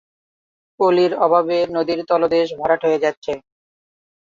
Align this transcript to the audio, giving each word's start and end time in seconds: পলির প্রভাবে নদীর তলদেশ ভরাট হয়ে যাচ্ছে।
পলির 0.79 1.11
প্রভাবে 1.19 1.57
নদীর 1.75 1.99
তলদেশ 2.09 2.47
ভরাট 2.59 2.81
হয়ে 2.87 3.03
যাচ্ছে। 3.05 3.31